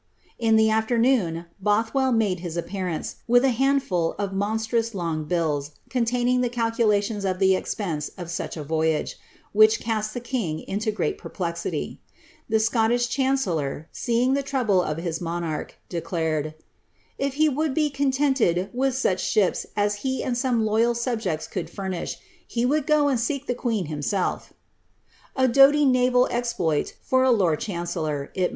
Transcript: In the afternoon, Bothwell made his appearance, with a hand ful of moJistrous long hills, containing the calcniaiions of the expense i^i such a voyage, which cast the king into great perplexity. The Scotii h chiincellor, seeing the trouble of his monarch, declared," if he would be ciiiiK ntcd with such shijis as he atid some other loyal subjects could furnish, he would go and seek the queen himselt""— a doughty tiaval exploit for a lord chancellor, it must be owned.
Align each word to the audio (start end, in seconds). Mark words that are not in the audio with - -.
In 0.39 0.55
the 0.55 0.71
afternoon, 0.71 1.45
Bothwell 1.59 2.11
made 2.11 2.39
his 2.39 2.57
appearance, 2.57 3.17
with 3.27 3.45
a 3.45 3.51
hand 3.51 3.83
ful 3.83 4.15
of 4.17 4.31
moJistrous 4.31 4.95
long 4.95 5.29
hills, 5.29 5.73
containing 5.91 6.41
the 6.41 6.49
calcniaiions 6.49 7.23
of 7.23 7.37
the 7.37 7.55
expense 7.55 8.09
i^i 8.17 8.27
such 8.27 8.57
a 8.57 8.63
voyage, 8.63 9.17
which 9.53 9.79
cast 9.79 10.15
the 10.15 10.19
king 10.19 10.61
into 10.61 10.89
great 10.91 11.19
perplexity. 11.19 12.01
The 12.49 12.57
Scotii 12.57 12.95
h 12.95 13.09
chiincellor, 13.09 13.85
seeing 13.91 14.33
the 14.33 14.41
trouble 14.41 14.81
of 14.81 14.97
his 14.97 15.21
monarch, 15.21 15.75
declared," 15.87 16.55
if 17.19 17.35
he 17.35 17.47
would 17.47 17.75
be 17.75 17.91
ciiiiK 17.91 18.15
ntcd 18.35 18.73
with 18.73 18.95
such 18.95 19.21
shijis 19.21 19.67
as 19.77 19.97
he 19.97 20.23
atid 20.23 20.35
some 20.35 20.55
other 20.61 20.65
loyal 20.65 20.95
subjects 20.95 21.45
could 21.45 21.69
furnish, 21.69 22.17
he 22.47 22.65
would 22.65 22.87
go 22.87 23.07
and 23.07 23.19
seek 23.19 23.45
the 23.45 23.53
queen 23.53 23.85
himselt""— 23.85 24.45
a 25.35 25.47
doughty 25.47 25.85
tiaval 25.85 26.27
exploit 26.31 26.95
for 27.03 27.21
a 27.21 27.29
lord 27.29 27.59
chancellor, 27.59 28.31
it 28.33 28.33
must 28.33 28.33
be 28.39 28.43
owned. 28.45 28.49